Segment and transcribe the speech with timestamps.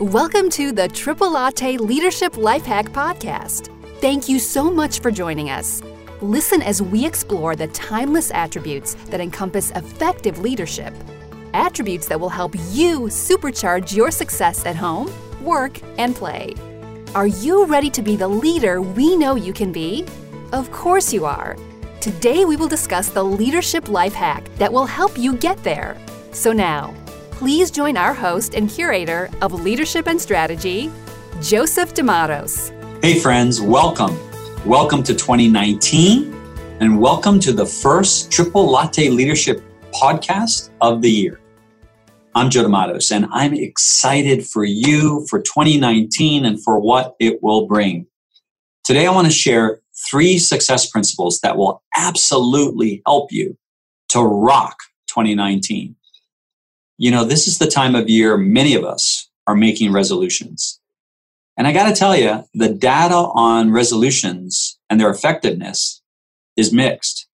[0.00, 3.66] Welcome to the Triple Latte Leadership Life Hack Podcast.
[4.00, 5.82] Thank you so much for joining us.
[6.20, 10.94] Listen as we explore the timeless attributes that encompass effective leadership.
[11.52, 15.12] Attributes that will help you supercharge your success at home,
[15.44, 16.54] work, and play.
[17.16, 20.06] Are you ready to be the leader we know you can be?
[20.52, 21.56] Of course you are.
[22.00, 26.00] Today we will discuss the leadership life hack that will help you get there.
[26.30, 26.94] So now,
[27.38, 30.90] please join our host and curator of leadership and strategy,
[31.40, 32.72] Joseph D'Amatos.
[33.00, 34.18] Hey, friends, welcome.
[34.66, 36.34] Welcome to 2019,
[36.80, 39.62] and welcome to the first Triple Latte Leadership
[39.92, 41.40] podcast of the year.
[42.34, 47.68] I'm Joe D'Amatos, and I'm excited for you for 2019 and for what it will
[47.68, 48.08] bring.
[48.82, 53.56] Today, I want to share three success principles that will absolutely help you
[54.08, 54.76] to rock
[55.06, 55.94] 2019
[56.98, 60.80] you know, this is the time of year many of us are making resolutions.
[61.56, 66.02] And I got to tell you, the data on resolutions and their effectiveness
[66.56, 67.26] is mixed.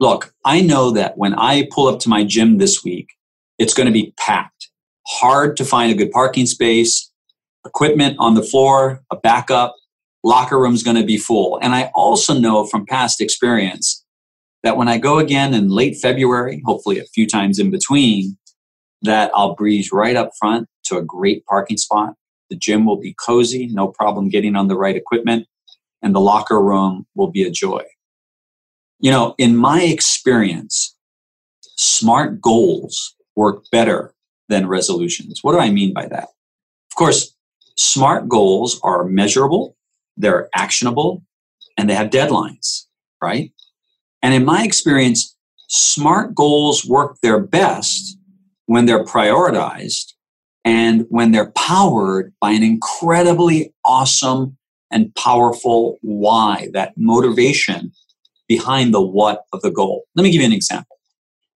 [0.00, 3.10] Look, I know that when I pull up to my gym this week,
[3.58, 4.68] it's going to be packed.
[5.06, 7.10] Hard to find a good parking space,
[7.64, 9.74] equipment on the floor, a backup,
[10.24, 11.58] locker room's going to be full.
[11.62, 14.04] And I also know from past experience
[14.62, 18.36] that when I go again in late February, hopefully a few times in between,
[19.04, 22.14] that I'll breeze right up front to a great parking spot.
[22.50, 25.46] The gym will be cozy, no problem getting on the right equipment,
[26.02, 27.82] and the locker room will be a joy.
[28.98, 30.96] You know, in my experience,
[31.76, 34.14] smart goals work better
[34.48, 35.40] than resolutions.
[35.42, 36.28] What do I mean by that?
[36.90, 37.34] Of course,
[37.76, 39.76] smart goals are measurable,
[40.16, 41.24] they're actionable,
[41.76, 42.84] and they have deadlines,
[43.20, 43.50] right?
[44.22, 45.36] And in my experience,
[45.68, 48.16] smart goals work their best
[48.66, 50.12] when they're prioritized
[50.64, 54.56] and when they're powered by an incredibly awesome
[54.90, 57.92] and powerful why, that motivation
[58.48, 60.04] behind the what of the goal.
[60.14, 60.96] Let me give you an example.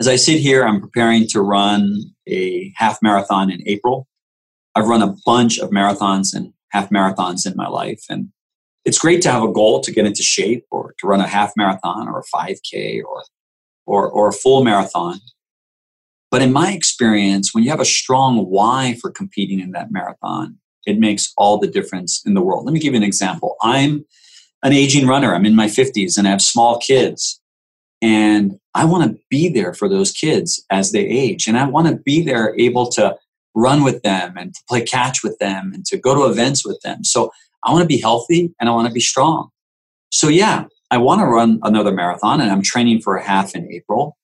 [0.00, 4.06] As I sit here, I'm preparing to run a half marathon in April.
[4.74, 8.28] I've run a bunch of marathons and half marathons in my life, and
[8.84, 11.52] it's great to have a goal to get into shape or to run a half
[11.56, 13.24] marathon or a 5K or,
[13.86, 15.20] or, or a full marathon.
[16.30, 20.58] But in my experience, when you have a strong why for competing in that marathon,
[20.86, 22.64] it makes all the difference in the world.
[22.64, 23.56] Let me give you an example.
[23.62, 24.04] I'm
[24.62, 27.40] an aging runner, I'm in my 50s, and I have small kids.
[28.02, 31.46] And I want to be there for those kids as they age.
[31.46, 33.16] And I want to be there able to
[33.54, 36.80] run with them and to play catch with them and to go to events with
[36.82, 37.02] them.
[37.04, 37.32] So
[37.64, 39.48] I want to be healthy and I want to be strong.
[40.10, 43.70] So, yeah, I want to run another marathon and I'm training for a half in
[43.72, 44.16] April.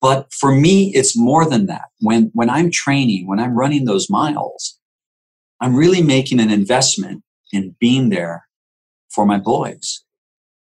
[0.00, 1.88] But for me, it's more than that.
[2.00, 4.78] When, when I'm training, when I'm running those miles,
[5.60, 7.22] I'm really making an investment
[7.52, 8.46] in being there
[9.10, 10.04] for my boys,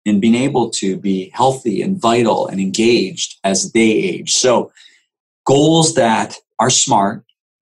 [0.06, 4.32] and being able to be healthy and vital and engaged as they age.
[4.32, 4.72] So
[5.46, 7.26] goals that are smart,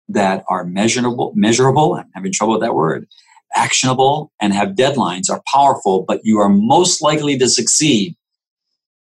[0.08, 3.06] that are measurable, measurable, I'm having trouble with that word,
[3.54, 8.16] actionable and have deadlines are powerful, but you are most likely to succeed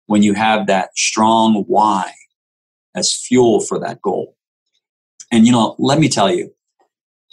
[0.07, 2.13] when you have that strong why
[2.97, 4.35] as fuel for that goal.
[5.31, 6.53] And you know, let me tell you,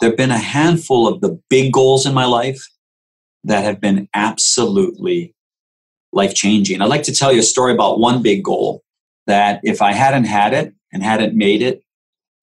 [0.00, 2.62] there have been a handful of the big goals in my life
[3.44, 5.34] that have been absolutely
[6.12, 6.80] life changing.
[6.80, 8.82] I'd like to tell you a story about one big goal
[9.26, 11.82] that if I hadn't had it and hadn't made it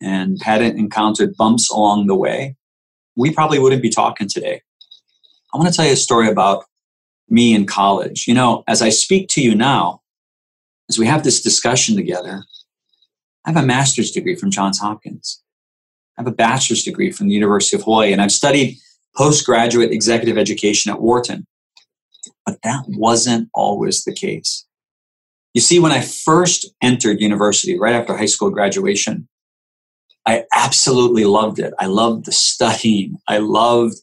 [0.01, 2.55] and hadn't encountered bumps along the way,
[3.15, 4.61] we probably wouldn't be talking today.
[5.53, 6.63] I want to tell you a story about
[7.29, 8.27] me in college.
[8.27, 10.01] You know, as I speak to you now,
[10.89, 12.43] as we have this discussion together,
[13.45, 15.41] I have a master's degree from Johns Hopkins.
[16.17, 18.77] I have a bachelor's degree from the University of Hawaii, and I've studied
[19.15, 21.47] postgraduate executive education at Wharton.
[22.45, 24.65] But that wasn't always the case.
[25.53, 29.27] You see, when I first entered university, right after high school graduation,
[30.25, 31.73] I absolutely loved it.
[31.79, 33.17] I loved the studying.
[33.27, 33.95] I loved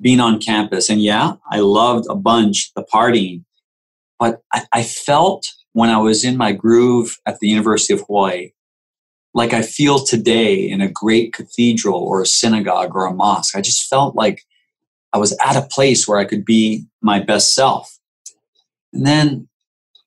[0.00, 0.90] being on campus.
[0.90, 3.44] And yeah, I loved a bunch the partying.
[4.18, 8.50] But I, I felt when I was in my groove at the University of Hawaii
[9.34, 13.56] like I feel today in a great cathedral or a synagogue or a mosque.
[13.56, 14.42] I just felt like
[15.12, 17.98] I was at a place where I could be my best self.
[18.92, 19.48] And then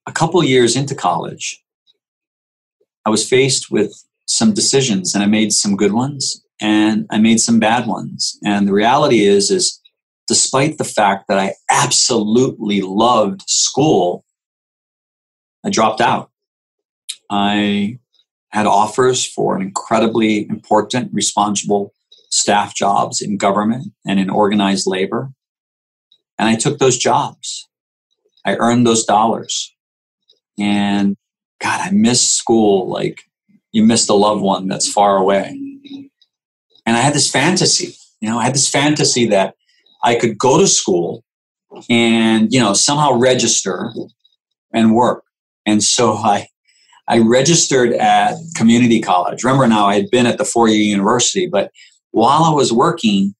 [0.05, 1.63] a couple years into college,
[3.05, 3.93] I was faced with
[4.27, 8.37] some decisions and I made some good ones and I made some bad ones.
[8.43, 9.79] And the reality is is
[10.27, 14.23] despite the fact that I absolutely loved school,
[15.63, 16.31] I dropped out.
[17.29, 17.99] I
[18.55, 21.93] had offers for incredibly important, responsible
[22.29, 25.29] staff jobs in government and in organized labor.
[26.39, 27.67] And I took those jobs.
[28.45, 29.75] I earned those dollars.
[30.57, 31.17] And
[31.61, 33.23] God, I miss school like
[33.73, 35.59] you missed a loved one that's far away.
[36.85, 39.55] And I had this fantasy, you know, I had this fantasy that
[40.01, 41.25] I could go to school
[41.89, 43.91] and, you know, somehow register
[44.71, 45.25] and work.
[45.65, 46.47] And so I
[47.07, 49.43] I registered at community college.
[49.43, 51.71] Remember now, I had been at the four year university, but
[52.11, 53.35] while I was working,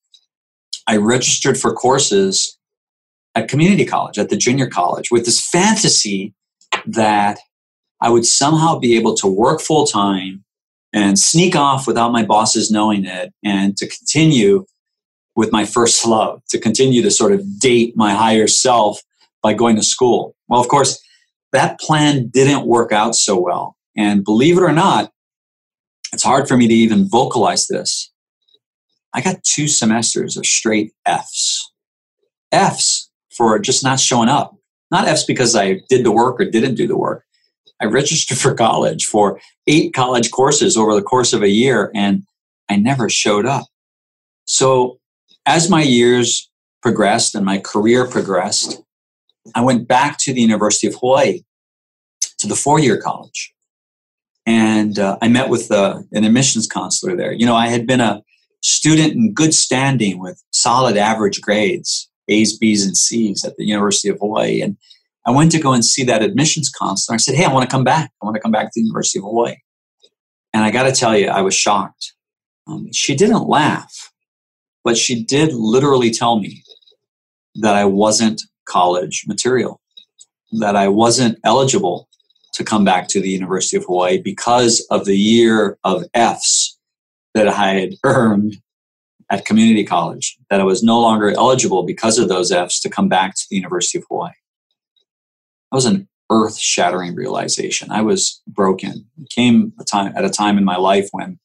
[0.88, 2.58] I registered for courses
[3.34, 6.34] at community college, at the junior college, with this fantasy
[6.86, 7.40] that
[8.02, 10.44] I would somehow be able to work full time
[10.94, 14.66] and sneak off without my bosses knowing it and to continue
[15.36, 19.02] with my first love, to continue to sort of date my higher self
[19.42, 20.36] by going to school.
[20.48, 21.02] Well, of course,
[21.56, 23.78] that plan didn't work out so well.
[23.96, 25.12] And believe it or not,
[26.12, 28.12] it's hard for me to even vocalize this.
[29.14, 31.72] I got two semesters of straight F's.
[32.52, 34.56] F's for just not showing up.
[34.92, 37.24] Not F's because I did the work or didn't do the work.
[37.82, 42.24] I registered for college for eight college courses over the course of a year and
[42.70, 43.66] I never showed up.
[44.46, 45.00] So
[45.46, 46.50] as my years
[46.82, 48.82] progressed and my career progressed,
[49.54, 51.42] I went back to the University of Hawaii
[52.40, 53.54] to the four year college.
[54.46, 57.32] And uh, I met with uh, an admissions counselor there.
[57.32, 58.22] You know, I had been a
[58.62, 64.10] student in good standing with solid average grades, A's, B's, and C's at the University
[64.10, 64.62] of Hawaii.
[64.62, 64.78] And
[65.26, 67.16] I went to go and see that admissions counselor.
[67.16, 68.12] I said, Hey, I want to come back.
[68.22, 69.56] I want to come back to the University of Hawaii.
[70.54, 72.14] And I got to tell you, I was shocked.
[72.68, 74.12] Um, she didn't laugh,
[74.84, 76.64] but she did literally tell me
[77.56, 79.82] that I wasn't college material,
[80.60, 82.10] that I wasn't eligible
[82.54, 86.78] to come back to the University of Hawaii because of the year of F's
[87.34, 88.58] that I had earned
[89.30, 93.10] at community college, that I was no longer eligible because of those F's to come
[93.10, 94.32] back to the University of Hawaii.
[95.72, 97.92] That was an earth shattering realization.
[97.92, 99.08] I was broken.
[99.22, 101.40] It came a time, at a time in my life when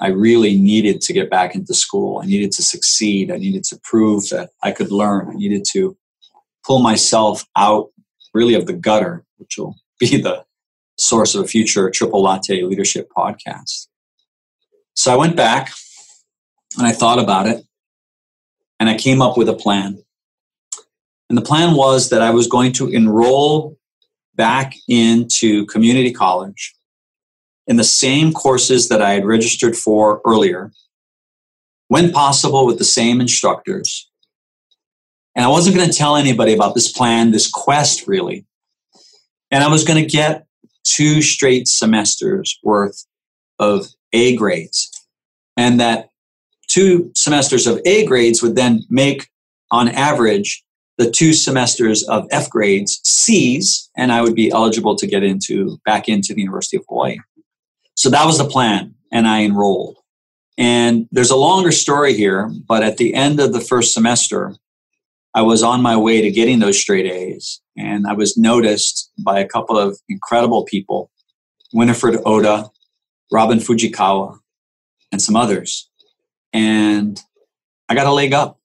[0.00, 2.20] I really needed to get back into school.
[2.22, 3.30] I needed to succeed.
[3.30, 5.28] I needed to prove that I could learn.
[5.30, 5.96] I needed to
[6.68, 7.88] pull myself out
[8.34, 10.44] really of the gutter, which will be the
[10.98, 13.86] source of a future triple latte leadership podcast.
[14.94, 15.72] So I went back
[16.76, 17.64] and I thought about it
[18.78, 19.98] and I came up with a plan.
[21.30, 23.76] And the plan was that I was going to enroll
[24.34, 26.74] back into community college
[27.66, 30.72] in the same courses that I had registered for earlier,
[31.88, 34.07] when possible with the same instructors.
[35.38, 38.44] And I wasn't going to tell anybody about this plan, this quest really.
[39.52, 40.44] And I was going to get
[40.82, 43.06] two straight semesters worth
[43.60, 44.90] of A grades.
[45.56, 46.10] And that
[46.66, 49.28] two semesters of A grades would then make,
[49.70, 50.64] on average,
[50.96, 55.78] the two semesters of F grades C's, and I would be eligible to get into
[55.84, 57.18] back into the University of Hawaii.
[57.94, 59.98] So that was the plan, and I enrolled.
[60.58, 64.56] And there's a longer story here, but at the end of the first semester,
[65.38, 69.38] I was on my way to getting those straight A's, and I was noticed by
[69.38, 71.12] a couple of incredible people
[71.72, 72.68] Winifred Oda,
[73.30, 74.36] Robin Fujikawa,
[75.12, 75.88] and some others.
[76.52, 77.20] And
[77.88, 78.58] I got a leg up.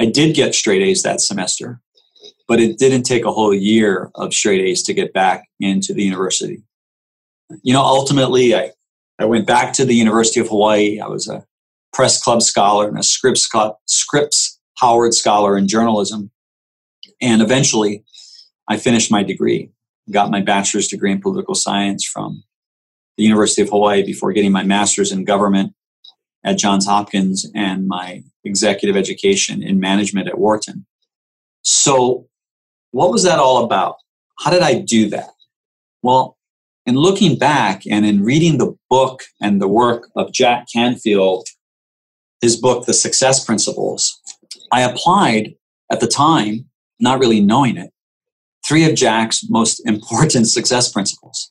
[0.00, 1.80] I did get straight A's that semester,
[2.48, 6.02] but it didn't take a whole year of straight A's to get back into the
[6.02, 6.64] university.
[7.62, 8.72] You know, ultimately, I,
[9.20, 10.98] I went back to the University of Hawaii.
[10.98, 11.44] I was a
[11.92, 13.48] press club scholar and a Scripps,
[13.86, 16.30] Scripps Howard Scholar in journalism.
[17.20, 18.04] And eventually,
[18.68, 19.70] I finished my degree,
[20.10, 22.42] got my bachelor's degree in political science from
[23.16, 25.72] the University of Hawaii before getting my master's in government
[26.44, 30.86] at Johns Hopkins and my executive education in management at Wharton.
[31.62, 32.28] So,
[32.92, 33.96] what was that all about?
[34.38, 35.30] How did I do that?
[36.02, 36.36] Well,
[36.84, 41.48] in looking back and in reading the book and the work of Jack Canfield,
[42.40, 44.15] his book, The Success Principles,
[44.72, 45.54] I applied
[45.90, 46.66] at the time,
[47.00, 47.90] not really knowing it,
[48.66, 51.50] three of Jack's most important success principles.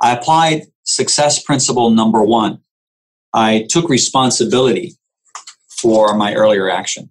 [0.00, 2.60] I applied success principle number one.
[3.32, 4.96] I took responsibility
[5.68, 7.10] for my earlier action.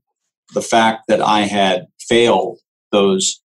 [0.53, 2.59] The fact that I had failed
[2.91, 3.41] those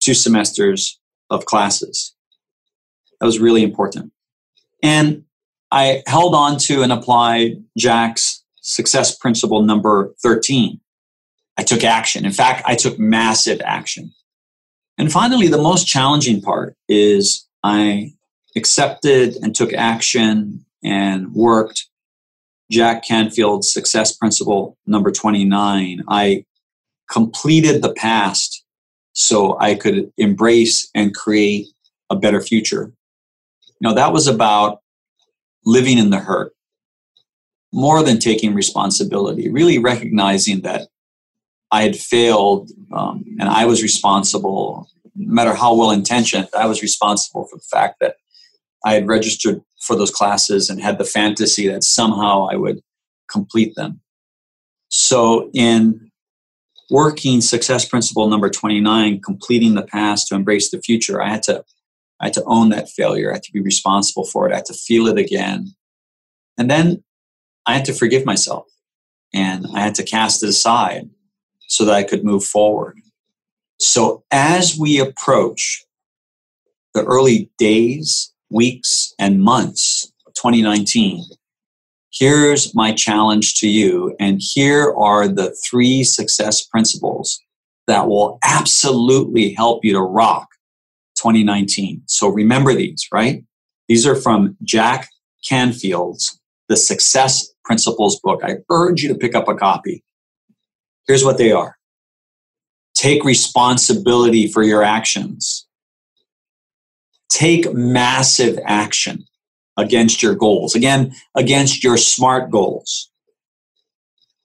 [0.00, 1.00] two semesters
[1.30, 2.14] of classes.
[3.20, 4.12] That was really important.
[4.82, 5.24] And
[5.70, 10.80] I held on to and applied Jack's success principle number 13.
[11.58, 12.24] I took action.
[12.24, 14.12] In fact, I took massive action.
[14.98, 18.12] And finally, the most challenging part is I
[18.56, 21.86] accepted and took action and worked
[22.70, 26.44] Jack Canfield's success principle number 29, I
[27.10, 28.64] completed the past
[29.12, 31.68] so I could embrace and create
[32.08, 32.92] a better future.
[33.80, 34.80] Now, that was about
[35.66, 36.54] living in the hurt
[37.72, 40.88] more than taking responsibility, really recognizing that
[41.72, 44.86] I had failed um, and I was responsible,
[45.16, 48.16] no matter how well intentioned, I was responsible for the fact that
[48.84, 52.80] I had registered for those classes and had the fantasy that somehow I would
[53.30, 54.00] complete them.
[54.88, 56.10] So, in
[56.90, 61.64] working success principle number 29, completing the past to embrace the future, I had to
[62.20, 63.30] I had to own that failure.
[63.30, 64.52] I had to be responsible for it.
[64.52, 65.74] I had to feel it again.
[66.56, 67.02] And then
[67.66, 68.66] I had to forgive myself
[69.34, 71.08] and I had to cast it aside
[71.72, 72.98] so that I could move forward.
[73.80, 75.86] So as we approach
[76.92, 81.24] the early days, weeks, and months of 2019,
[82.12, 84.14] here's my challenge to you.
[84.20, 87.40] And here are the three success principles
[87.86, 90.48] that will absolutely help you to rock
[91.16, 92.02] 2019.
[92.06, 93.42] So remember these, right?
[93.88, 95.08] These are from Jack
[95.48, 96.38] Canfield's
[96.68, 98.42] The Success Principles book.
[98.44, 100.04] I urge you to pick up a copy.
[101.06, 101.76] Here's what they are.
[102.94, 105.66] Take responsibility for your actions,
[107.28, 109.24] take massive action
[109.76, 113.10] against your goals, again, against your SMART goals,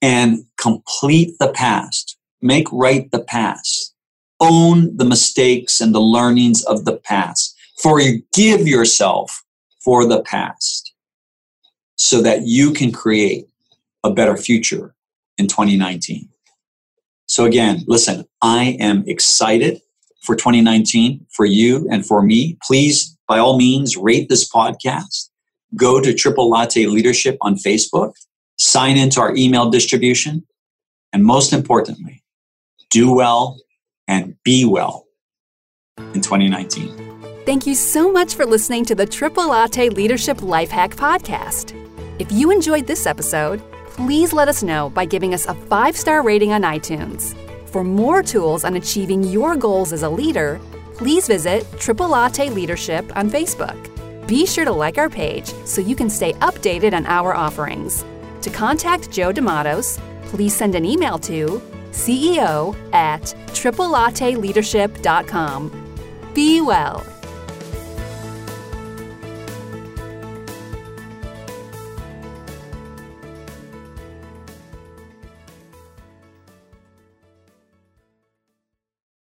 [0.02, 3.94] and complete the past, make right the past,
[4.40, 9.44] own the mistakes and the learnings of the past, forgive yourself
[9.84, 10.94] for the past
[11.96, 13.48] so that you can create
[14.04, 14.96] a better future
[15.38, 16.30] in 2019.
[17.38, 19.80] So, again, listen, I am excited
[20.24, 22.58] for 2019 for you and for me.
[22.64, 25.30] Please, by all means, rate this podcast.
[25.76, 28.14] Go to Triple Latte Leadership on Facebook,
[28.58, 30.48] sign into our email distribution,
[31.14, 32.24] and most importantly,
[32.90, 33.60] do well
[34.08, 35.06] and be well
[36.16, 37.22] in 2019.
[37.46, 41.76] Thank you so much for listening to the Triple Latte Leadership Life Hack Podcast.
[42.18, 43.62] If you enjoyed this episode,
[43.98, 47.36] please let us know by giving us a five star rating on iTunes.
[47.68, 50.62] For more tools on achieving your goals as a leader,
[50.94, 53.76] please visit Triple Latte Leadership on Facebook.
[54.28, 58.06] Be sure to like our page so you can stay updated on our offerings.
[58.42, 61.62] To contact Joe D'Amatos, please send an email to
[61.92, 65.94] CEO at triplelatteleadership.com.
[66.34, 67.06] Be well.